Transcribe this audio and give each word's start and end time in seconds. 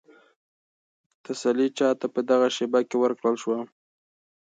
تسلي 1.23 1.67
چا 1.77 1.89
ته 1.99 2.05
په 2.13 2.19
دغه 2.29 2.47
شېبه 2.55 2.79
کې 2.89 2.97
ورکړل 2.99 3.35
شوه؟ 3.43 3.59